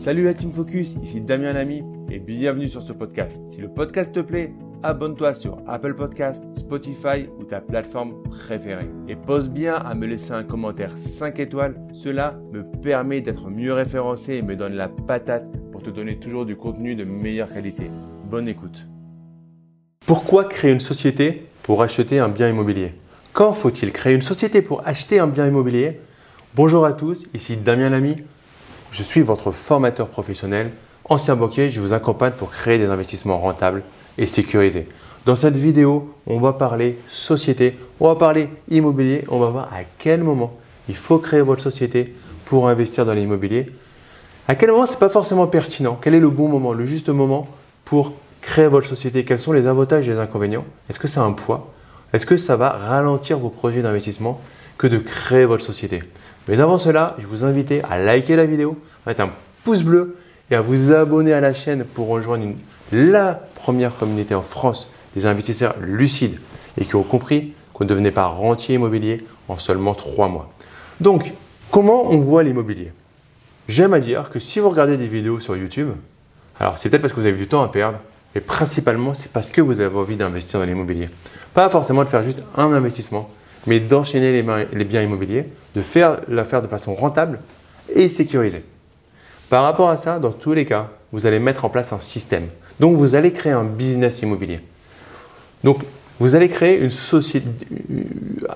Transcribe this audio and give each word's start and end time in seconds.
Salut 0.00 0.24
la 0.24 0.32
Team 0.32 0.50
Focus, 0.50 0.94
ici 1.02 1.20
Damien 1.20 1.52
Lamy 1.52 1.82
et 2.10 2.20
bienvenue 2.20 2.68
sur 2.68 2.82
ce 2.82 2.94
podcast. 2.94 3.42
Si 3.50 3.60
le 3.60 3.68
podcast 3.68 4.14
te 4.14 4.20
plaît, 4.20 4.54
abonne-toi 4.82 5.34
sur 5.34 5.58
Apple 5.66 5.92
Podcast, 5.92 6.42
Spotify 6.56 7.28
ou 7.38 7.44
ta 7.44 7.60
plateforme 7.60 8.14
préférée. 8.22 8.88
Et 9.08 9.14
pose 9.14 9.50
bien 9.50 9.74
à 9.74 9.94
me 9.94 10.06
laisser 10.06 10.32
un 10.32 10.42
commentaire 10.42 10.96
5 10.96 11.38
étoiles, 11.38 11.74
cela 11.92 12.40
me 12.50 12.62
permet 12.80 13.20
d'être 13.20 13.50
mieux 13.50 13.74
référencé 13.74 14.36
et 14.36 14.42
me 14.42 14.56
donne 14.56 14.72
la 14.72 14.88
patate 14.88 15.50
pour 15.70 15.82
te 15.82 15.90
donner 15.90 16.18
toujours 16.18 16.46
du 16.46 16.56
contenu 16.56 16.94
de 16.94 17.04
meilleure 17.04 17.52
qualité. 17.52 17.90
Bonne 18.24 18.48
écoute. 18.48 18.86
Pourquoi 20.06 20.44
créer 20.44 20.72
une 20.72 20.80
société 20.80 21.44
pour 21.62 21.82
acheter 21.82 22.20
un 22.20 22.30
bien 22.30 22.48
immobilier? 22.48 22.94
Quand 23.34 23.52
faut-il 23.52 23.92
créer 23.92 24.14
une 24.14 24.22
société 24.22 24.62
pour 24.62 24.80
acheter 24.88 25.18
un 25.18 25.26
bien 25.26 25.46
immobilier? 25.46 26.00
Bonjour 26.54 26.86
à 26.86 26.94
tous, 26.94 27.26
ici 27.34 27.58
Damien 27.58 27.90
Lamy 27.90 28.16
je 28.90 29.02
suis 29.02 29.22
votre 29.22 29.50
formateur 29.50 30.08
professionnel. 30.08 30.72
Ancien 31.08 31.36
banquier, 31.36 31.70
je 31.70 31.80
vous 31.80 31.92
accompagne 31.92 32.32
pour 32.32 32.50
créer 32.50 32.78
des 32.78 32.86
investissements 32.86 33.38
rentables 33.38 33.82
et 34.18 34.26
sécurisés. 34.26 34.86
Dans 35.26 35.34
cette 35.34 35.56
vidéo, 35.56 36.14
on 36.26 36.38
va 36.38 36.52
parler 36.52 36.98
société, 37.08 37.78
on 38.00 38.08
va 38.08 38.14
parler 38.14 38.48
immobilier, 38.68 39.24
on 39.28 39.38
va 39.38 39.50
voir 39.50 39.64
à 39.72 39.80
quel 39.98 40.22
moment 40.22 40.54
il 40.88 40.96
faut 40.96 41.18
créer 41.18 41.42
votre 41.42 41.62
société 41.62 42.14
pour 42.44 42.68
investir 42.68 43.04
dans 43.04 43.12
l'immobilier. 43.12 43.66
À 44.48 44.54
quel 44.54 44.70
moment 44.70 44.86
ce 44.86 44.92
n'est 44.92 44.98
pas 44.98 45.10
forcément 45.10 45.46
pertinent 45.46 45.98
Quel 46.00 46.14
est 46.14 46.20
le 46.20 46.30
bon 46.30 46.48
moment, 46.48 46.72
le 46.72 46.84
juste 46.84 47.08
moment 47.08 47.46
pour 47.84 48.12
créer 48.40 48.66
votre 48.66 48.88
société? 48.88 49.24
Quels 49.24 49.38
sont 49.38 49.52
les 49.52 49.66
avantages 49.66 50.08
et 50.08 50.12
les 50.12 50.18
inconvénients? 50.18 50.64
Est-ce 50.88 50.98
que 50.98 51.06
c'est 51.06 51.20
un 51.20 51.32
poids? 51.32 51.72
Est-ce 52.12 52.26
que 52.26 52.36
ça 52.36 52.56
va 52.56 52.70
ralentir 52.70 53.38
vos 53.38 53.50
projets 53.50 53.82
d'investissement? 53.82 54.40
Que 54.80 54.86
de 54.86 54.96
créer 54.98 55.44
votre 55.44 55.64
société 55.64 56.02
mais 56.48 56.58
avant 56.58 56.78
cela, 56.78 57.14
je 57.18 57.26
vous 57.26 57.44
invite 57.44 57.72
à 57.88 57.98
liker 57.98 58.34
la 58.34 58.44
vidéo, 58.44 58.76
à 59.06 59.10
mettre 59.10 59.20
un 59.20 59.30
pouce 59.62 59.82
bleu 59.82 60.16
et 60.50 60.56
à 60.56 60.60
vous 60.60 60.90
abonner 60.92 61.32
à 61.32 61.40
la 61.40 61.54
chaîne 61.54 61.84
pour 61.84 62.08
rejoindre 62.08 62.44
la 62.90 63.34
première 63.54 63.96
communauté 63.96 64.34
en 64.34 64.42
France 64.42 64.88
des 65.14 65.26
investisseurs 65.26 65.76
lucides 65.80 66.40
et 66.76 66.84
qui 66.84 66.96
ont 66.96 67.04
compris 67.04 67.52
qu'on 67.72 67.84
ne 67.84 67.88
devenait 67.88 68.10
pas 68.10 68.26
rentier 68.26 68.74
immobilier 68.74 69.24
en 69.48 69.58
seulement 69.58 69.94
trois 69.94 70.28
mois. 70.28 70.50
Donc, 71.00 71.32
comment 71.70 72.10
on 72.10 72.18
voit 72.18 72.42
l'immobilier? 72.42 72.90
J'aime 73.68 73.94
à 73.94 74.00
dire 74.00 74.30
que 74.30 74.40
si 74.40 74.58
vous 74.58 74.70
regardez 74.70 74.96
des 74.96 75.06
vidéos 75.06 75.38
sur 75.38 75.56
YouTube, 75.56 75.90
alors 76.58 76.78
c'est 76.78 76.88
peut-être 76.90 77.02
parce 77.02 77.12
que 77.12 77.20
vous 77.20 77.26
avez 77.26 77.36
du 77.36 77.46
temps 77.46 77.62
à 77.62 77.68
perdre, 77.68 77.98
mais 78.34 78.40
principalement 78.40 79.14
c'est 79.14 79.30
parce 79.30 79.50
que 79.50 79.60
vous 79.60 79.78
avez 79.78 79.96
envie 79.96 80.16
d'investir 80.16 80.58
dans 80.58 80.66
l'immobilier. 80.66 81.08
Pas 81.54 81.70
forcément 81.70 82.02
de 82.02 82.08
faire 82.08 82.24
juste 82.24 82.42
un 82.56 82.72
investissement, 82.72 83.30
mais 83.66 83.80
d'enchaîner 83.80 84.32
les, 84.32 84.84
biens 84.84 85.02
immobiliers, 85.02 85.46
de 85.74 85.80
faire 85.80 86.20
l'affaire 86.28 86.62
de 86.62 86.66
façon 86.66 86.94
rentable 86.94 87.38
et 87.94 88.08
sécurisée. 88.08 88.64
Par 89.48 89.64
rapport 89.64 89.90
à 89.90 89.96
ça, 89.96 90.18
dans 90.18 90.32
tous 90.32 90.52
les 90.52 90.64
cas, 90.64 90.88
vous 91.12 91.26
allez 91.26 91.40
mettre 91.40 91.64
en 91.64 91.70
place 91.70 91.92
un 91.92 92.00
système. 92.00 92.48
Donc, 92.78 92.96
vous 92.96 93.14
allez 93.14 93.32
créer 93.32 93.52
un 93.52 93.64
business 93.64 94.22
immobilier. 94.22 94.60
Donc, 95.64 95.82
vous 96.20 96.34
allez 96.34 96.48
créer 96.48 96.78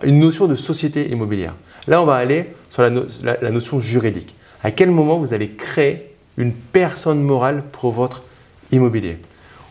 une, 0.03 0.19
notion 0.19 0.47
de 0.47 0.55
société 0.55 1.11
immobilière. 1.11 1.55
Là, 1.87 2.01
on 2.03 2.05
va 2.05 2.15
aller 2.15 2.55
sur 2.71 2.83
la 2.83 3.51
notion 3.51 3.81
juridique. 3.81 4.37
À 4.63 4.71
quel 4.71 4.91
moment 4.91 5.19
vous 5.19 5.35
allez 5.35 5.51
créer 5.51 6.15
une 6.37 6.53
personne 6.53 7.23
morale 7.23 7.63
pour 7.73 7.93
votre 7.93 8.23
immobilier? 8.71 9.19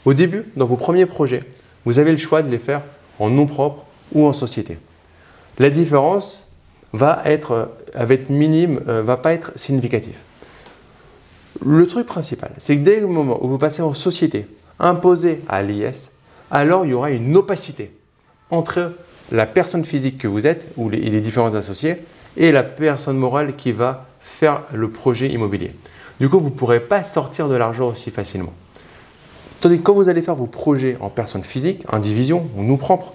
Au 0.05 0.13
début, 0.13 0.45
dans 0.55 0.65
vos 0.65 0.75
premiers 0.75 1.05
projets, 1.05 1.43
vous 1.85 1.97
avez 1.99 2.11
le 2.11 2.17
choix 2.17 2.41
de 2.41 2.49
les 2.49 2.59
faire 2.59 2.81
en 3.19 3.29
nom 3.29 3.47
propre 3.47 3.85
ou 4.11 4.25
en 4.25 4.33
société. 4.33 4.77
La 5.59 5.69
différence 5.69 6.47
va 6.93 7.21
être, 7.25 7.71
va 7.93 8.13
être 8.13 8.29
minime, 8.29 8.81
euh, 8.87 9.01
va 9.01 9.17
pas 9.17 9.33
être 9.33 9.51
significative. 9.55 10.17
Le 11.65 11.87
truc 11.87 12.07
principal, 12.07 12.51
c'est 12.57 12.77
que 12.77 12.83
dès 12.83 12.99
le 12.99 13.07
moment 13.07 13.43
où 13.43 13.47
vous 13.47 13.57
passez 13.57 13.81
en 13.81 13.93
société 13.93 14.47
imposée 14.79 15.41
à 15.47 15.61
l'IS, 15.61 16.11
alors 16.51 16.85
il 16.85 16.91
y 16.91 16.93
aura 16.93 17.11
une 17.11 17.35
opacité 17.37 17.91
entre 18.49 18.93
la 19.31 19.45
personne 19.45 19.85
physique 19.85 20.17
que 20.17 20.27
vous 20.27 20.45
êtes, 20.45 20.67
ou 20.77 20.89
les, 20.89 21.21
différents 21.21 21.55
associés, 21.55 21.97
et 22.37 22.51
la 22.51 22.63
personne 22.63 23.17
morale 23.17 23.55
qui 23.55 23.71
va 23.71 24.05
faire 24.19 24.61
le 24.73 24.89
projet 24.89 25.29
immobilier. 25.29 25.73
Du 26.19 26.29
coup, 26.29 26.39
vous 26.39 26.49
ne 26.49 26.55
pourrez 26.55 26.79
pas 26.79 27.03
sortir 27.03 27.47
de 27.47 27.55
l'argent 27.55 27.89
aussi 27.89 28.11
facilement. 28.11 28.53
Tandis 29.61 29.77
que 29.77 29.83
quand 29.83 29.93
vous 29.93 30.09
allez 30.09 30.21
faire 30.21 30.35
vos 30.35 30.45
projets 30.45 30.97
en 30.99 31.09
personne 31.09 31.43
physique, 31.43 31.83
indivision 31.91 32.47
ou 32.55 32.63
nous 32.63 32.77
propre, 32.77 33.13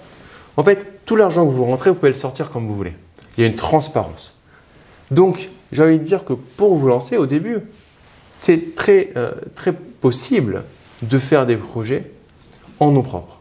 en 0.59 0.63
fait, 0.63 1.05
tout 1.05 1.15
l'argent 1.15 1.45
que 1.45 1.51
vous 1.51 1.63
rentrez, 1.63 1.89
vous 1.89 1.95
pouvez 1.95 2.11
le 2.11 2.17
sortir 2.17 2.49
comme 2.49 2.67
vous 2.67 2.75
voulez. 2.75 2.93
Il 3.37 3.41
y 3.41 3.43
a 3.45 3.47
une 3.47 3.55
transparence. 3.55 4.35
Donc, 5.09 5.49
j'ai 5.71 5.81
envie 5.81 5.99
de 5.99 6.03
dire 6.03 6.25
que 6.25 6.33
pour 6.33 6.75
vous 6.75 6.89
lancer 6.89 7.15
au 7.15 7.25
début, 7.25 7.59
c'est 8.37 8.75
très, 8.75 9.13
euh, 9.15 9.31
très 9.55 9.71
possible 9.71 10.65
de 11.01 11.17
faire 11.17 11.45
des 11.45 11.55
projets 11.55 12.11
en 12.81 12.91
nom 12.91 13.03
propre, 13.03 13.39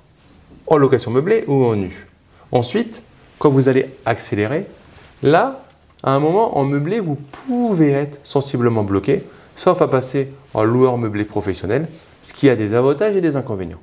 en 0.68 0.76
location 0.76 1.10
meublée 1.10 1.42
ou 1.48 1.64
en 1.64 1.74
nu. 1.74 2.06
Ensuite, 2.52 3.02
quand 3.40 3.50
vous 3.50 3.68
allez 3.68 3.86
accélérer, 4.06 4.66
là, 5.24 5.64
à 6.04 6.12
un 6.12 6.20
moment, 6.20 6.56
en 6.56 6.62
meublé, 6.62 7.00
vous 7.00 7.16
pouvez 7.16 7.90
être 7.90 8.20
sensiblement 8.22 8.84
bloqué, 8.84 9.24
sauf 9.56 9.82
à 9.82 9.88
passer 9.88 10.30
en 10.54 10.62
loueur 10.62 10.96
meublé 10.98 11.24
professionnel, 11.24 11.88
ce 12.22 12.32
qui 12.32 12.48
a 12.48 12.54
des 12.54 12.74
avantages 12.74 13.16
et 13.16 13.20
des 13.20 13.34
inconvénients. 13.34 13.80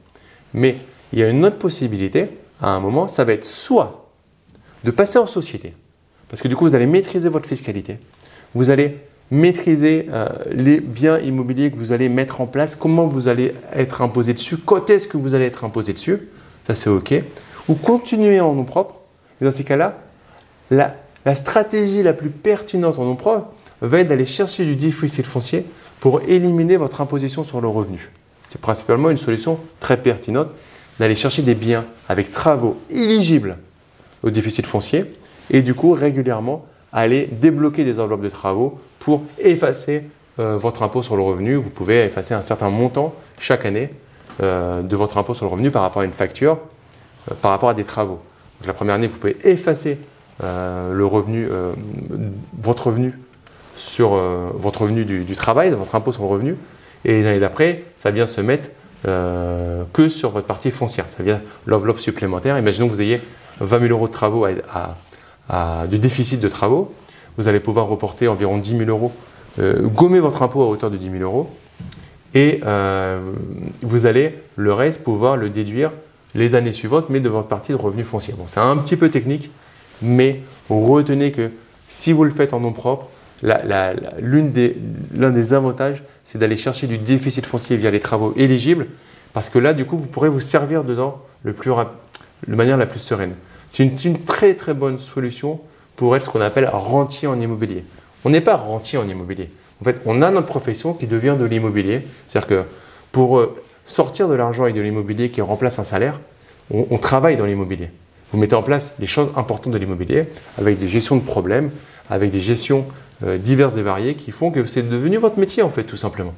Mais 0.53 0.77
il 1.11 1.19
y 1.19 1.23
a 1.23 1.27
une 1.27 1.43
autre 1.43 1.57
possibilité, 1.57 2.29
à 2.61 2.69
un 2.69 2.79
moment, 2.79 3.07
ça 3.07 3.23
va 3.23 3.33
être 3.33 3.45
soit 3.45 4.09
de 4.83 4.91
passer 4.91 5.17
en 5.17 5.27
société, 5.27 5.73
parce 6.29 6.41
que 6.41 6.47
du 6.47 6.55
coup, 6.55 6.65
vous 6.65 6.75
allez 6.75 6.85
maîtriser 6.85 7.29
votre 7.29 7.47
fiscalité, 7.47 7.97
vous 8.53 8.69
allez 8.69 8.99
maîtriser 9.31 10.07
euh, 10.11 10.29
les 10.51 10.79
biens 10.79 11.19
immobiliers 11.19 11.71
que 11.71 11.75
vous 11.75 11.91
allez 11.91 12.09
mettre 12.09 12.41
en 12.41 12.47
place, 12.47 12.75
comment 12.75 13.07
vous 13.07 13.27
allez 13.27 13.53
être 13.73 14.01
imposé 14.01 14.33
dessus, 14.33 14.57
quand 14.57 14.89
est-ce 14.89 15.07
que 15.07 15.17
vous 15.17 15.33
allez 15.33 15.45
être 15.45 15.63
imposé 15.63 15.93
dessus, 15.93 16.29
ça 16.67 16.75
c'est 16.75 16.89
OK, 16.89 17.13
ou 17.67 17.73
continuer 17.75 18.39
en 18.39 18.53
nom 18.53 18.63
propre. 18.63 18.95
Et 19.41 19.45
dans 19.45 19.51
ces 19.51 19.63
cas-là, 19.63 19.97
la, 20.71 20.95
stratégie 21.33 22.03
la 22.03 22.13
plus 22.13 22.29
pertinente 22.29 22.99
en 22.99 23.05
nom 23.05 23.15
propre 23.15 23.47
va 23.81 23.99
être 23.99 24.07
d'aller 24.07 24.25
chercher 24.25 24.65
du 24.65 24.75
déficit 24.75 25.25
foncier 25.25 25.65
pour 25.99 26.21
éliminer 26.27 26.77
votre 26.77 27.01
imposition 27.01 27.43
sur 27.43 27.61
le 27.61 27.67
revenu. 27.67 28.11
C'est 28.47 28.61
principalement 28.61 29.09
une 29.09 29.17
solution 29.17 29.59
très 29.79 29.97
pertinente 29.97 30.49
d'aller 30.99 31.15
chercher 31.15 31.41
des 31.41 31.55
biens 31.55 31.85
avec 32.09 32.31
travaux 32.31 32.79
éligibles 32.89 33.57
au 34.23 34.29
déficit 34.29 34.65
foncier 34.65 35.05
et 35.51 35.61
du 35.61 35.73
coup 35.73 35.91
régulièrement 35.91 36.65
aller 36.91 37.27
débloquer 37.31 37.83
des 37.83 37.99
enveloppes 37.99 38.21
de 38.21 38.29
travaux 38.29 38.79
pour 38.99 39.23
effacer 39.37 40.03
euh, 40.39 40.57
votre 40.57 40.83
impôt 40.83 41.03
sur 41.03 41.15
le 41.15 41.21
revenu. 41.21 41.55
Vous 41.55 41.69
pouvez 41.69 42.05
effacer 42.05 42.33
un 42.33 42.41
certain 42.41 42.69
montant 42.69 43.13
chaque 43.37 43.65
année 43.65 43.89
euh, 44.41 44.81
de 44.81 44.95
votre 44.95 45.17
impôt 45.17 45.33
sur 45.33 45.45
le 45.45 45.51
revenu 45.51 45.71
par 45.71 45.81
rapport 45.81 46.01
à 46.01 46.05
une 46.05 46.13
facture, 46.13 46.57
euh, 47.31 47.35
par 47.41 47.51
rapport 47.51 47.69
à 47.69 47.73
des 47.73 47.83
travaux. 47.83 48.19
la 48.65 48.73
première 48.73 48.95
année, 48.95 49.07
vous 49.07 49.17
pouvez 49.17 49.37
effacer 49.43 49.97
le 50.41 51.05
revenu, 51.05 51.47
votre 52.61 52.87
revenu 52.87 53.17
sur 53.77 54.09
votre 54.55 54.81
revenu 54.81 55.05
du, 55.05 55.23
du, 55.23 55.33
travail, 55.33 55.69
votre 55.71 55.95
impôt 55.95 56.11
sur 56.11 56.23
le 56.23 56.27
revenu. 56.27 56.57
Et 57.05 57.13
les 57.13 57.25
années 57.25 57.39
d'après, 57.39 57.85
ça 57.95 58.11
vient 58.11 58.27
se 58.27 58.41
mettre 58.41 58.67
euh, 59.07 59.83
que 59.93 60.09
sur 60.09 60.31
votre 60.31 60.47
partie 60.47 60.71
foncière. 60.71 61.05
Ça 61.09 61.23
vient 61.23 61.41
l'enveloppe 61.65 61.99
supplémentaire. 61.99 62.57
Imaginons 62.57 62.87
que 62.87 62.93
vous 62.93 63.01
ayez 63.01 63.21
20 63.59 63.79
000 63.79 63.91
euros 63.91 64.07
de 64.07 64.13
travaux 64.13 64.45
à, 65.49 65.87
du 65.87 65.99
déficit 65.99 66.39
de 66.39 66.49
travaux. 66.49 66.93
Vous 67.37 67.47
allez 67.47 67.59
pouvoir 67.59 67.87
reporter 67.87 68.27
environ 68.27 68.57
10 68.57 68.77
000 68.77 68.89
euros, 68.89 69.11
euh, 69.59 69.81
gommer 69.81 70.19
votre 70.19 70.41
impôt 70.41 70.63
à 70.63 70.67
hauteur 70.67 70.89
de 70.89 70.97
10 70.97 71.11
000 71.11 71.23
euros. 71.23 71.49
Et 72.33 72.61
euh, 72.65 73.19
vous 73.81 74.05
allez 74.05 74.39
le 74.55 74.73
reste 74.73 75.03
pouvoir 75.03 75.37
le 75.37 75.49
déduire 75.49 75.91
les 76.33 76.55
années 76.55 76.73
suivantes, 76.73 77.05
mais 77.09 77.19
de 77.19 77.29
votre 77.29 77.47
partie 77.47 77.71
de 77.71 77.77
revenus 77.77 78.05
fonciers. 78.05 78.33
Bon, 78.37 78.43
c'est 78.47 78.59
un 78.59 78.77
petit 78.77 78.97
peu 78.97 79.09
technique, 79.09 79.51
mais 80.01 80.41
retenez 80.69 81.31
que 81.31 81.51
si 81.87 82.11
vous 82.11 82.23
le 82.23 82.31
faites 82.31 82.53
en 82.53 82.59
nom 82.59 82.73
propre, 82.73 83.07
l'un 83.43 83.93
des, 84.43 84.75
des 85.11 85.53
avantages, 85.53 86.03
c'est 86.25 86.37
d'aller 86.37 86.57
chercher 86.57 86.87
du 86.87 86.97
déficit 86.97 87.45
foncier 87.45 87.77
via 87.77 87.91
les 87.91 87.99
travaux 87.99 88.33
éligibles, 88.37 88.87
parce 89.33 89.49
que 89.49 89.59
là, 89.59 89.73
du 89.73 89.85
coup, 89.85 89.97
vous 89.97 90.07
pourrez 90.07 90.29
vous 90.29 90.39
servir 90.39 90.83
dedans 90.83 91.21
le 91.43 91.53
plus 91.53 91.71
de 92.47 92.55
manière 92.55 92.77
la 92.77 92.85
plus 92.85 92.99
sereine. 92.99 93.35
C'est 93.67 93.83
une, 94.05 94.19
très 94.19 94.53
très 94.53 94.73
bonne 94.73 94.99
solution 94.99 95.59
pour 95.95 96.15
être 96.15 96.23
ce 96.23 96.29
qu'on 96.29 96.41
appelle 96.41 96.69
rentier 96.71 97.27
en 97.27 97.39
immobilier. 97.39 97.83
On 98.23 98.29
n'est 98.29 98.41
pas 98.41 98.55
rentier 98.55 98.97
en 98.97 99.07
immobilier. 99.07 99.49
En 99.81 99.85
fait, 99.85 100.01
on 100.05 100.21
a 100.21 100.31
notre 100.31 100.47
profession 100.47 100.93
qui 100.93 101.07
devient 101.07 101.35
de 101.39 101.45
l'immobilier. 101.45 102.07
C'est-à-dire 102.27 102.47
que 102.47 102.63
pour 103.11 103.37
euh, 103.39 103.53
sortir 103.85 104.27
de 104.27 104.33
l'argent 104.35 104.65
et 104.65 104.73
de 104.73 104.81
l'immobilier 104.81 105.29
qui 105.29 105.41
remplace 105.41 105.79
un 105.79 105.83
salaire, 105.83 106.19
on, 106.71 106.97
travaille 106.97 107.37
dans 107.37 107.45
l'immobilier. 107.45 107.89
Vous 108.31 108.39
mettez 108.39 108.55
en 108.55 108.63
place 108.63 108.95
des 108.97 109.05
choses 109.05 109.29
importantes 109.35 109.73
de 109.73 109.77
l'immobilier 109.77 110.25
avec 110.57 110.77
des 110.77 110.87
gestions 110.87 111.15
de 111.15 111.21
problèmes, 111.21 111.69
avec 112.09 112.31
des 112.31 112.39
gestions 112.39 112.85
diverses 113.21 113.77
et 113.77 113.81
variées 113.81 114.15
qui 114.15 114.31
font 114.31 114.51
que 114.51 114.65
c'est 114.65 114.87
devenu 114.87 115.17
votre 115.17 115.39
métier 115.39 115.63
en 115.63 115.69
fait 115.69 115.83
tout 115.83 115.97
simplement. 115.97 116.33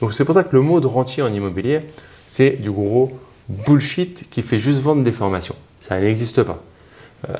Donc 0.00 0.12
c'est 0.12 0.24
pour 0.24 0.34
ça 0.34 0.44
que 0.44 0.54
le 0.54 0.62
mot 0.62 0.80
de 0.80 0.86
rentier 0.86 1.22
en 1.22 1.32
immobilier, 1.32 1.82
c'est 2.26 2.50
du 2.50 2.70
gros 2.70 3.10
bullshit 3.48 4.28
qui 4.30 4.42
fait 4.42 4.58
juste 4.58 4.80
vendre 4.80 5.02
des 5.02 5.12
formations. 5.12 5.56
Ça 5.80 6.00
n'existe 6.00 6.42
pas. 6.42 6.62
Euh, 7.28 7.34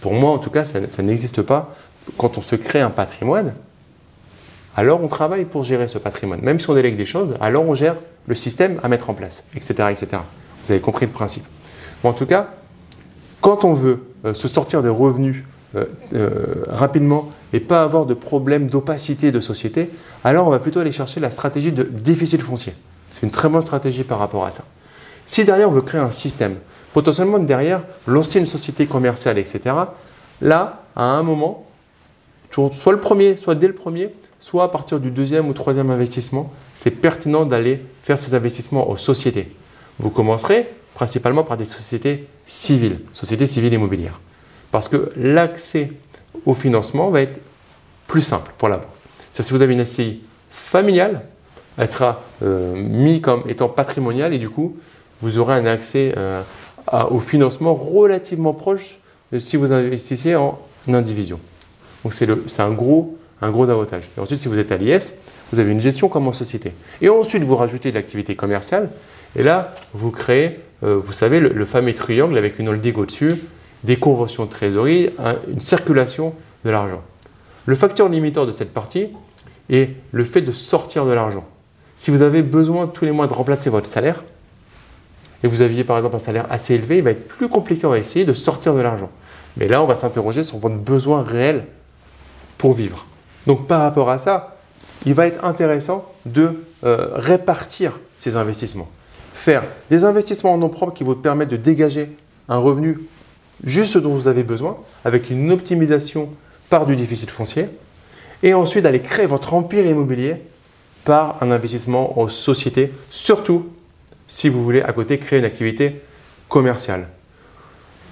pour 0.00 0.12
moi 0.12 0.32
en 0.32 0.38
tout 0.38 0.50
cas, 0.50 0.64
ça, 0.64 1.02
n'existe 1.02 1.42
pas. 1.42 1.74
Quand 2.16 2.38
on 2.38 2.42
se 2.42 2.56
crée 2.56 2.80
un 2.80 2.90
patrimoine, 2.90 3.54
alors 4.76 5.02
on 5.02 5.08
travaille 5.08 5.44
pour 5.44 5.62
gérer 5.62 5.88
ce 5.88 5.98
patrimoine. 5.98 6.40
Même 6.42 6.60
si 6.60 6.68
on 6.68 6.74
délègue 6.74 6.96
des 6.96 7.06
choses, 7.06 7.34
alors 7.40 7.66
on 7.66 7.74
gère 7.74 7.96
le 8.26 8.34
système 8.34 8.80
à 8.82 8.88
mettre 8.88 9.10
en 9.10 9.14
place, 9.14 9.44
etc. 9.54 9.88
etc. 9.90 10.22
Vous 10.64 10.72
avez 10.72 10.80
compris 10.80 11.06
le 11.06 11.12
principe. 11.12 11.44
en 12.04 12.12
tout 12.12 12.26
cas, 12.26 12.50
quand 13.40 13.64
on 13.64 13.72
veut 13.72 14.02
euh, 14.24 14.34
se 14.34 14.48
sortir 14.48 14.82
des 14.82 14.88
revenus 14.88 15.44
euh, 15.74 15.84
euh, 16.14 16.64
rapidement 16.68 17.30
et 17.52 17.60
pas 17.60 17.82
avoir 17.82 18.06
de 18.06 18.14
problème 18.14 18.70
d'opacité 18.70 19.32
de 19.32 19.40
société, 19.40 19.90
alors 20.24 20.46
on 20.46 20.50
va 20.50 20.58
plutôt 20.58 20.80
aller 20.80 20.92
chercher 20.92 21.20
la 21.20 21.30
stratégie 21.30 21.72
de 21.72 21.82
déficit 21.82 22.40
foncier. 22.40 22.72
C'est 23.14 23.26
une 23.26 23.32
très 23.32 23.48
bonne 23.48 23.62
stratégie 23.62 24.04
par 24.04 24.18
rapport 24.18 24.46
à 24.46 24.50
ça. 24.50 24.64
Si 25.26 25.44
derrière 25.44 25.68
on 25.68 25.72
veut 25.72 25.82
créer 25.82 26.00
un 26.00 26.10
système, 26.10 26.56
potentiellement 26.92 27.38
derrière 27.38 27.82
lancer 28.06 28.38
une 28.38 28.46
société 28.46 28.86
commerciale, 28.86 29.36
etc., 29.36 29.60
là, 30.40 30.84
à 30.96 31.04
un 31.04 31.22
moment, 31.22 31.66
soit 32.50 32.92
le 32.92 33.00
premier, 33.00 33.36
soit 33.36 33.54
dès 33.54 33.66
le 33.66 33.74
premier, 33.74 34.14
soit 34.40 34.64
à 34.64 34.68
partir 34.68 35.00
du 35.00 35.10
deuxième 35.10 35.48
ou 35.48 35.52
troisième 35.52 35.90
investissement, 35.90 36.50
c'est 36.74 36.90
pertinent 36.90 37.44
d'aller 37.44 37.82
faire 38.02 38.18
ces 38.18 38.34
investissements 38.34 38.88
aux 38.88 38.96
sociétés. 38.96 39.54
Vous 39.98 40.10
commencerez 40.10 40.66
principalement 40.94 41.44
par 41.44 41.56
des 41.56 41.64
sociétés 41.64 42.26
civiles, 42.46 43.00
sociétés 43.12 43.46
civiles 43.46 43.74
immobilières. 43.74 44.18
Parce 44.70 44.88
que 44.88 45.12
l'accès 45.16 45.92
au 46.46 46.54
financement 46.54 47.10
va 47.10 47.22
être 47.22 47.40
plus 48.06 48.22
simple 48.22 48.52
pour 48.58 48.68
la 48.68 48.78
banque. 48.78 48.86
Si 49.32 49.52
vous 49.52 49.62
avez 49.62 49.74
une 49.74 49.84
SCI 49.84 50.20
familiale, 50.50 51.22
elle 51.76 51.88
sera 51.88 52.22
euh, 52.42 52.74
mise 52.74 53.20
comme 53.20 53.44
étant 53.48 53.68
patrimoniale 53.68 54.34
et 54.34 54.38
du 54.38 54.50
coup, 54.50 54.76
vous 55.20 55.38
aurez 55.38 55.54
un 55.54 55.66
accès 55.66 56.12
euh, 56.16 56.42
au 57.10 57.20
financement 57.20 57.74
relativement 57.74 58.52
proche 58.52 58.98
si 59.38 59.56
vous 59.56 59.72
investissez 59.72 60.34
en 60.34 60.58
indivision. 60.88 61.38
Donc 62.04 62.14
c'est 62.14 62.60
un 62.60 62.70
gros, 62.70 63.16
un 63.42 63.50
gros 63.50 63.68
avantage. 63.68 64.08
Ensuite, 64.18 64.40
si 64.40 64.48
vous 64.48 64.58
êtes 64.58 64.72
à 64.72 64.76
l'IS, 64.76 65.14
vous 65.52 65.58
avez 65.58 65.72
une 65.72 65.80
gestion 65.80 66.08
comme 66.08 66.28
en 66.28 66.32
société. 66.32 66.72
Et 67.00 67.08
ensuite, 67.08 67.42
vous 67.42 67.56
rajoutez 67.56 67.90
de 67.90 67.94
l'activité 67.96 68.34
commerciale. 68.34 68.90
Et 69.36 69.42
là, 69.42 69.74
vous 69.94 70.10
créez, 70.10 70.60
euh, 70.82 70.96
vous 70.96 71.12
savez, 71.12 71.40
le, 71.40 71.64
fameux 71.64 71.94
triangle 71.94 72.36
avec 72.36 72.58
une 72.58 72.68
holding 72.68 72.94
au-dessus, 72.96 73.32
des 73.84 73.96
conventions 73.96 74.44
de 74.44 74.50
trésorerie, 74.50 75.10
une 75.52 75.60
circulation 75.60 76.34
de 76.64 76.70
l'argent. 76.70 77.02
Le 77.66 77.74
facteur 77.74 78.08
limiteur 78.08 78.46
de 78.46 78.52
cette 78.52 78.72
partie 78.72 79.08
est 79.70 79.90
le 80.12 80.24
fait 80.24 80.40
de 80.40 80.52
sortir 80.52 81.04
de 81.04 81.12
l'argent. 81.12 81.44
Si 81.96 82.10
vous 82.10 82.22
avez 82.22 82.42
besoin 82.42 82.86
tous 82.86 83.04
les 83.04 83.10
mois 83.10 83.26
de 83.26 83.32
remplacer 83.32 83.70
votre 83.70 83.86
salaire, 83.86 84.24
et 85.42 85.48
vous 85.48 85.62
aviez 85.62 85.84
par 85.84 85.96
exemple 85.96 86.16
un 86.16 86.20
salaire 86.20 86.46
assez 86.50 86.74
élevé, 86.74 86.98
il 86.98 87.04
va 87.04 87.10
être 87.10 87.28
plus 87.28 87.48
compliqué 87.48 87.86
à 87.86 87.96
essayer 87.96 88.24
de 88.24 88.32
sortir 88.32 88.74
de 88.74 88.80
l'argent. 88.80 89.10
Mais 89.56 89.68
là, 89.68 89.82
on 89.82 89.86
va 89.86 89.94
s'interroger 89.94 90.42
sur 90.42 90.58
votre 90.58 90.76
besoin 90.76 91.22
réel 91.22 91.66
pour 92.56 92.72
vivre. 92.72 93.06
Donc 93.46 93.66
par 93.66 93.80
rapport 93.80 94.10
à 94.10 94.18
ça, 94.18 94.56
il 95.06 95.14
va 95.14 95.26
être 95.26 95.44
intéressant 95.44 96.10
de 96.26 96.64
euh, 96.84 97.10
répartir 97.14 98.00
ces 98.16 98.36
investissements. 98.36 98.88
Faire 99.32 99.62
des 99.90 100.04
investissements 100.04 100.54
en 100.54 100.58
nom 100.58 100.68
propre 100.68 100.92
qui 100.92 101.04
vous 101.04 101.14
permettent 101.14 101.50
de 101.50 101.56
dégager 101.56 102.10
un 102.48 102.58
revenu 102.58 102.98
juste 103.64 103.94
ce 103.94 103.98
dont 103.98 104.14
vous 104.14 104.28
avez 104.28 104.42
besoin, 104.42 104.78
avec 105.04 105.30
une 105.30 105.50
optimisation 105.50 106.30
par 106.68 106.86
du 106.86 106.96
déficit 106.96 107.30
foncier, 107.30 107.66
et 108.42 108.54
ensuite 108.54 108.84
d'aller 108.84 109.00
créer 109.00 109.26
votre 109.26 109.54
empire 109.54 109.86
immobilier 109.86 110.36
par 111.04 111.42
un 111.42 111.50
investissement 111.50 112.20
en 112.20 112.28
société, 112.28 112.92
surtout 113.10 113.66
si 114.26 114.48
vous 114.48 114.62
voulez 114.62 114.82
à 114.82 114.92
côté 114.92 115.18
créer 115.18 115.38
une 115.38 115.44
activité 115.44 116.02
commerciale. 116.48 117.08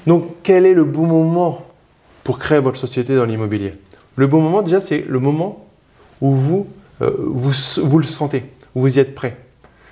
Donc 0.06 0.36
quel 0.42 0.66
est 0.66 0.74
le 0.74 0.84
bon 0.84 1.06
moment 1.06 1.66
pour 2.24 2.38
créer 2.38 2.58
votre 2.58 2.78
société 2.78 3.14
dans 3.14 3.24
l'immobilier? 3.24 3.74
Le 4.16 4.26
bon 4.26 4.40
moment 4.40 4.62
déjà 4.62 4.80
c'est 4.80 5.04
le 5.06 5.20
moment 5.20 5.66
où 6.20 6.32
vous, 6.32 6.66
euh, 7.02 7.14
vous, 7.18 7.52
vous, 7.82 7.98
le 7.98 8.06
sentez, 8.06 8.44
où 8.74 8.80
vous 8.80 8.96
y 8.96 9.00
êtes 9.00 9.14
prêt. 9.14 9.36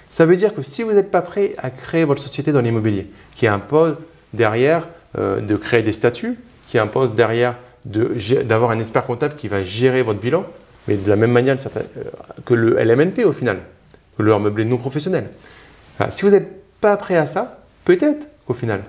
Ça 0.09 0.25
veut 0.25 0.37
dire 0.37 0.55
que 0.55 0.63
si 0.63 0.83
vous 0.83 0.93
n'êtes 0.93 1.11
pas 1.11 1.23
prêt 1.23 1.55
à 1.59 1.71
créer 1.71 2.05
votre 2.05 2.23
société 2.23 2.53
dans 2.53 2.61
l'immobilier, 2.61 3.11
qui 3.35 3.47
impose 3.47 3.97
derrière 4.33 4.89
euh, 5.19 5.41
de 5.41 5.57
créer 5.57 5.83
des 5.83 5.93
statuts, 5.93 6.39
qui 6.67 6.79
impose 6.79 7.15
derrière 7.15 7.57
d'avoir 7.85 8.71
un 8.71 8.79
expert 8.79 9.05
comptable 9.05 9.35
qui 9.37 9.49
va 9.49 9.63
gérer 9.63 10.03
votre 10.03 10.19
bilan, 10.19 10.45
mais 10.89 10.97
de 10.97 11.09
la 11.09 11.17
même 11.17 11.31
manière 11.31 11.57
euh, 11.77 12.03
que 12.45 12.55
le 12.55 12.83
LMNP 12.83 13.25
au 13.25 13.33
final, 13.33 13.61
que 14.17 14.23
le 14.23 14.39
meublé 14.39 14.65
non 14.65 14.79
professionnel. 14.79 15.29
si 16.11 16.23
vous 16.23 16.31
n'êtes 16.31 16.51
pas 16.81 16.97
prêt 16.97 17.17
à 17.17 17.27
ça, 17.27 17.61
peut-être 17.85 18.27
au 18.49 18.55
final, 18.55 18.83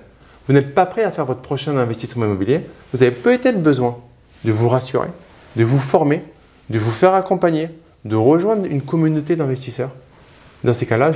vous 0.46 0.54
n'êtes 0.54 0.74
pas 0.74 0.86
prêt 0.86 1.04
à 1.04 1.10
faire 1.10 1.24
votre 1.24 1.40
prochain 1.40 1.76
investissement 1.76 2.24
immobilier, 2.24 2.62
vous 2.92 3.02
avez 3.02 3.12
peut-être 3.12 3.62
besoin 3.62 3.98
de 4.44 4.52
vous 4.52 4.68
rassurer, 4.68 5.08
de 5.56 5.64
vous 5.64 5.78
former, 5.78 6.24
de 6.70 6.78
vous 6.78 6.90
faire 6.90 7.14
accompagner, 7.14 7.68
de 8.04 8.16
rejoindre 8.16 8.66
une 8.66 8.82
communauté 8.82 9.36
d'investisseurs. 9.36 9.90
Dans 10.64 10.72
ces 10.72 10.86
cas-là, 10.86 11.12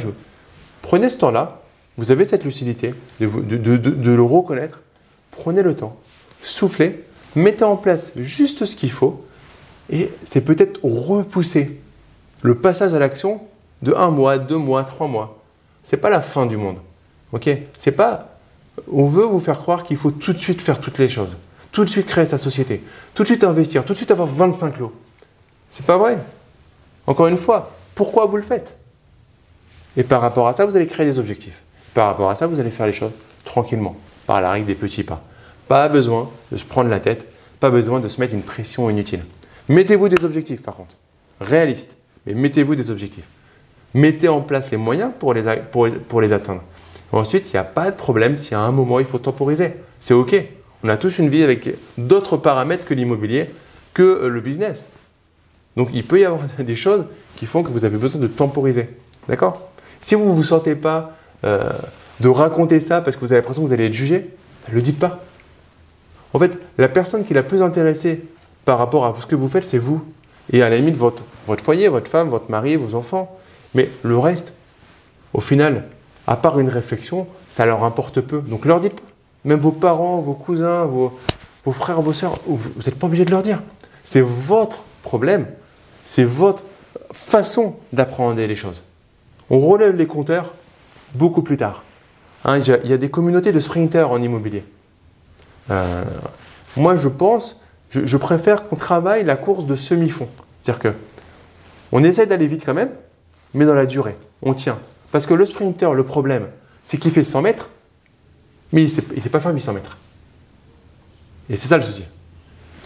prenez 0.82 1.08
ce 1.08 1.16
temps-là, 1.18 1.62
vous 1.96 2.10
avez 2.10 2.24
cette 2.24 2.44
lucidité 2.44 2.94
de 3.20 4.10
le 4.10 4.22
reconnaître, 4.22 4.80
prenez 5.30 5.62
le 5.62 5.74
temps, 5.74 5.96
soufflez, 6.42 7.04
mettez 7.34 7.64
en 7.64 7.76
place 7.76 8.12
juste 8.16 8.64
ce 8.64 8.76
qu'il 8.76 8.90
faut 8.90 9.24
et 9.90 10.10
c'est 10.24 10.40
peut-être 10.40 10.78
repousser 10.82 11.80
le 12.42 12.54
passage 12.54 12.94
à 12.94 12.98
l'action 12.98 13.42
de 13.82 13.92
un 13.94 14.10
mois, 14.10 14.38
deux 14.38 14.56
mois, 14.56 14.84
trois 14.84 15.08
mois. 15.08 15.38
Ce 15.84 15.96
n'est 15.96 16.00
pas 16.00 16.10
la 16.10 16.20
fin 16.20 16.46
du 16.46 16.56
monde. 16.56 16.78
Ok? 17.32 17.48
C'est 17.76 17.92
pas. 17.92 18.38
On 18.90 19.06
veut 19.06 19.24
vous 19.24 19.40
faire 19.40 19.58
croire 19.58 19.82
qu'il 19.82 19.96
faut 19.96 20.10
tout 20.10 20.32
de 20.32 20.38
suite 20.38 20.60
faire 20.60 20.80
toutes 20.80 20.98
les 20.98 21.08
choses, 21.08 21.36
tout 21.72 21.84
de 21.84 21.90
suite 21.90 22.06
créer 22.06 22.26
sa 22.26 22.38
société, 22.38 22.82
tout 23.14 23.22
de 23.22 23.28
suite 23.28 23.44
investir, 23.44 23.84
tout 23.84 23.92
de 23.92 23.98
suite 23.98 24.10
avoir 24.10 24.28
25 24.28 24.78
lots. 24.78 24.92
C'est 25.70 25.84
pas 25.84 25.98
vrai. 25.98 26.18
Encore 27.06 27.26
une 27.26 27.36
fois, 27.36 27.72
pourquoi 27.94 28.26
vous 28.26 28.36
le 28.36 28.42
faites? 28.42 28.76
Et 29.96 30.04
par 30.04 30.20
rapport 30.20 30.48
à 30.48 30.52
ça, 30.52 30.64
vous 30.64 30.76
allez 30.76 30.86
créer 30.86 31.06
des 31.06 31.18
objectifs. 31.18 31.62
Par 31.94 32.06
rapport 32.06 32.30
à 32.30 32.34
ça, 32.34 32.46
vous 32.46 32.60
allez 32.60 32.70
faire 32.70 32.86
les 32.86 32.92
choses 32.92 33.12
tranquillement, 33.44 33.96
par 34.30 34.40
la 34.40 34.52
règle 34.52 34.66
des 34.66 34.76
petits 34.76 35.02
pas. 35.02 35.24
Pas 35.66 35.88
besoin 35.88 36.30
de 36.52 36.56
se 36.56 36.64
prendre 36.64 36.88
la 36.88 37.00
tête, 37.00 37.26
pas 37.58 37.68
besoin 37.68 37.98
de 37.98 38.06
se 38.06 38.20
mettre 38.20 38.32
une 38.32 38.42
pression 38.42 38.88
inutile. 38.88 39.24
Mettez-vous 39.68 40.08
des 40.08 40.24
objectifs 40.24 40.62
par 40.62 40.76
contre, 40.76 40.94
réalistes, 41.40 41.96
mais 42.24 42.34
mettez-vous 42.34 42.76
des 42.76 42.92
objectifs. 42.92 43.24
Mettez 43.92 44.28
en 44.28 44.40
place 44.40 44.70
les 44.70 44.76
moyens 44.76 45.10
pour 45.18 45.34
les, 45.34 45.48
atteindre. 45.48 46.62
Ensuite, 47.10 47.48
il 47.48 47.56
n'y 47.56 47.58
a 47.58 47.64
pas 47.64 47.90
de 47.90 47.96
problème 47.96 48.36
si 48.36 48.54
à 48.54 48.60
un 48.60 48.70
moment 48.70 49.00
il 49.00 49.04
faut 49.04 49.18
temporiser. 49.18 49.74
C'est 49.98 50.14
OK. 50.14 50.36
On 50.84 50.88
a 50.88 50.96
tous 50.96 51.18
une 51.18 51.28
vie 51.28 51.42
avec 51.42 51.68
d'autres 51.98 52.36
paramètres 52.36 52.84
que 52.84 52.94
l'immobilier, 52.94 53.50
que 53.94 54.02
euh, 54.02 54.28
le 54.28 54.40
business. 54.40 54.86
Donc 55.76 55.88
il 55.92 56.04
peut 56.04 56.20
y 56.20 56.24
avoir 56.24 56.42
des 56.60 56.76
choses 56.76 57.06
qui 57.34 57.46
font 57.46 57.64
que 57.64 57.70
vous 57.70 57.84
avez 57.84 57.96
besoin 57.96 58.20
de 58.20 58.28
temporiser. 58.28 58.90
D'accord? 59.26 59.70
Si 60.00 60.14
vous 60.14 60.26
ne 60.26 60.34
vous 60.34 60.44
sentez 60.44 60.76
pas 60.76 61.16
euh, 61.42 61.72
de 62.20 62.28
raconter 62.28 62.80
ça 62.80 63.00
parce 63.00 63.16
que 63.16 63.20
vous 63.20 63.32
avez 63.32 63.40
l'impression 63.40 63.62
que 63.62 63.68
vous 63.68 63.74
allez 63.74 63.86
être 63.86 63.92
jugé, 63.92 64.30
ne 64.68 64.74
le 64.74 64.82
dites 64.82 64.98
pas. 64.98 65.20
En 66.32 66.38
fait, 66.38 66.58
la 66.78 66.88
personne 66.88 67.24
qui 67.24 67.34
la 67.34 67.42
plus 67.42 67.62
intéressée 67.62 68.22
par 68.64 68.78
rapport 68.78 69.04
à 69.04 69.14
ce 69.20 69.26
que 69.26 69.34
vous 69.34 69.48
faites, 69.48 69.64
c'est 69.64 69.78
vous. 69.78 70.04
Et 70.52 70.62
à 70.62 70.68
la 70.68 70.76
limite, 70.76 70.96
votre, 70.96 71.22
votre 71.46 71.64
foyer, 71.64 71.88
votre 71.88 72.10
femme, 72.10 72.28
votre 72.28 72.50
mari, 72.50 72.76
vos 72.76 72.94
enfants. 72.94 73.36
Mais 73.74 73.88
le 74.02 74.18
reste, 74.18 74.52
au 75.32 75.40
final, 75.40 75.84
à 76.26 76.36
part 76.36 76.60
une 76.60 76.68
réflexion, 76.68 77.26
ça 77.48 77.66
leur 77.66 77.84
importe 77.84 78.20
peu. 78.20 78.40
Donc 78.40 78.64
leur 78.64 78.80
dites 78.80 78.94
pas. 78.94 79.02
Même 79.44 79.58
vos 79.58 79.72
parents, 79.72 80.20
vos 80.20 80.34
cousins, 80.34 80.84
vos, 80.84 81.12
frères, 81.72 82.02
vos 82.02 82.12
sœurs, 82.12 82.38
vous 82.46 82.58
n'êtes 82.84 82.98
pas 82.98 83.06
obligé 83.06 83.24
de 83.24 83.30
leur 83.30 83.42
dire. 83.42 83.60
C'est 84.04 84.20
votre 84.20 84.84
problème. 85.02 85.46
C'est 86.04 86.24
votre 86.24 86.62
façon 87.12 87.76
d'appréhender 87.92 88.46
les 88.46 88.56
choses. 88.56 88.82
On 89.48 89.60
relève 89.60 89.96
les 89.96 90.06
compteurs 90.06 90.54
beaucoup 91.14 91.42
plus 91.42 91.56
tard. 91.56 91.82
Hein, 92.44 92.58
il 92.58 92.88
y, 92.88 92.92
a 92.92 92.96
des 92.96 93.10
communautés 93.10 93.52
de 93.52 93.60
sprinters 93.60 94.10
en 94.10 94.20
immobilier. 94.22 94.64
Euh, 95.70 96.04
moi, 96.76 96.96
je 96.96 97.08
pense 97.08 97.60
je, 97.90 98.16
préfère 98.16 98.68
qu'on 98.68 98.76
travaille 98.76 99.24
la 99.24 99.36
course 99.36 99.66
de 99.66 99.74
semi-fond. 99.74 100.28
C'est-à-dire 100.62 100.80
que 100.80 100.94
on 101.92 102.04
essaie 102.04 102.26
d'aller 102.26 102.46
vite 102.46 102.64
quand 102.64 102.74
même, 102.74 102.90
mais 103.52 103.64
dans 103.64 103.74
la 103.74 103.86
durée, 103.86 104.16
on 104.42 104.54
tient. 104.54 104.78
Parce 105.10 105.26
que 105.26 105.34
le 105.34 105.44
sprinter, 105.44 105.92
le 105.92 106.04
problème, 106.04 106.46
c'est 106.84 106.98
qu'il 106.98 107.10
fait 107.10 107.24
100 107.24 107.42
mètres, 107.42 107.68
mais 108.72 108.82
il 108.82 108.84
ne 108.84 108.88
sait, 108.88 109.28
pas 109.28 109.40
faire 109.40 109.52
800 109.52 109.72
mètres. 109.72 109.96
Et 111.48 111.56
c'est 111.56 111.66
ça 111.66 111.76
le 111.76 111.82
souci. 111.82 112.04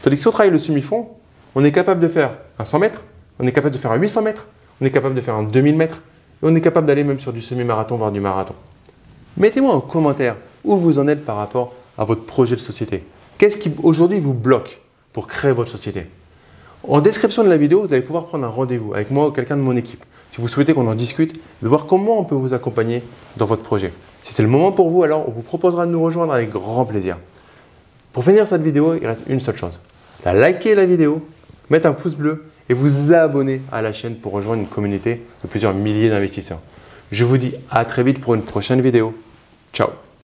Tandis 0.03 0.17
que 0.17 0.23
si 0.23 0.29
on 0.29 0.31
travaille 0.31 0.51
le 0.51 0.59
semi-fond, 0.59 1.11
on 1.55 1.63
est 1.65 1.73
capable 1.73 2.01
de 2.01 2.09
faire 2.09 2.31
un 2.59 2.65
100 2.65 2.79
mètres, 2.79 3.03
on 3.39 3.47
est 3.47 3.53
capable 3.53 3.75
de 3.75 3.81
faire 3.81 3.93
un 3.93 3.97
800 3.97 4.23
mètres, 4.23 4.47
on 4.81 4.87
est 4.87 4.91
capable 4.91 5.15
de 5.15 5.21
faire 5.21 5.35
un 5.35 5.43
2000 5.43 5.77
mètres, 5.77 6.01
et 6.43 6.47
on 6.47 6.55
est 6.55 6.63
capable 6.63 6.87
d'aller 6.87 7.05
même 7.05 7.21
sur 7.21 7.33
du 7.33 7.43
semi-marathon, 7.43 7.97
voire 7.97 8.11
du 8.11 8.21
marathon. 8.21 8.55
Mettez-moi 9.37 9.75
en 9.75 9.81
commentaire 9.81 10.37
où 10.63 10.77
vous 10.77 10.99
en 10.99 11.09
êtes 11.09 11.25
par 11.25 11.37
rapport 11.37 11.75
à 11.99 12.05
votre 12.05 12.25
projet 12.25 12.55
de 12.55 12.61
société. 12.61 13.03
Qu'est-ce 13.37 13.57
qui 13.57 13.73
aujourd'hui 13.83 14.21
vous 14.21 14.33
bloque 14.33 14.81
pour 15.13 15.27
créer 15.27 15.53
votre 15.53 15.71
société? 15.71 16.07
En 16.87 17.01
description 17.01 17.43
de 17.43 17.49
la 17.49 17.57
vidéo, 17.57 17.81
vous 17.81 17.93
allez 17.93 18.03
pouvoir 18.03 18.27
prendre 18.27 18.45
un 18.45 18.49
rendez-vous 18.49 18.95
avec 18.95 19.11
moi 19.11 19.27
ou 19.27 19.31
quelqu'un 19.33 19.57
de 19.57 19.63
mon 19.63 19.75
équipe. 19.75 20.05
Si 20.31 20.41
vous 20.41 20.49
souhaitez 20.49 20.73
qu'on 20.73 20.87
en 20.87 20.95
discute, 20.95 21.41
de 21.63 21.69
voir 21.69 21.87
comment 21.87 22.21
on 22.21 22.25
peut 22.25 22.35
vous 22.35 22.55
accompagner 22.55 23.03
dans 23.37 23.47
votre 23.47 23.63
projet. 23.63 23.93
Si 24.23 24.33
c'est 24.33 24.43
le 24.43 24.49
moment 24.49 24.71
pour 24.71 24.89
vous, 24.89 25.03
alors 25.03 25.27
on 25.27 25.31
vous 25.31 25.43
proposera 25.43 25.87
de 25.87 25.91
nous 25.91 26.03
rejoindre 26.03 26.33
avec 26.33 26.51
grand 26.51 26.85
plaisir. 26.85 27.17
Pour 28.13 28.23
finir 28.23 28.47
cette 28.47 28.63
vidéo, 28.63 28.95
il 28.95 29.07
reste 29.07 29.23
une 29.27 29.41
seule 29.41 29.57
chose. 29.57 29.79
La 30.25 30.33
liker 30.33 30.77
la 30.77 30.87
vidéo, 30.87 31.27
mettre 31.71 31.89
un 31.89 31.93
pouce 31.93 32.15
bleu 32.15 32.45
et 32.69 32.75
vous 32.75 33.13
abonner 33.13 33.63
à 33.73 33.83
la 33.83 33.93
chaîne 33.93 34.15
pour 34.15 34.33
rejoindre 34.33 34.63
une 34.63 34.69
communauté 34.69 35.23
de 35.43 35.49
plusieurs 35.49 35.75
milliers 35.75 36.11
d'investisseurs. 36.11 36.61
Je 37.13 37.25
vous 37.25 37.39
dis 37.39 37.55
à 37.71 37.85
très 37.85 38.03
vite 38.03 38.21
pour 38.21 38.35
une 38.35 38.43
prochaine 38.43 38.81
vidéo. 38.81 39.15
Ciao 39.73 39.89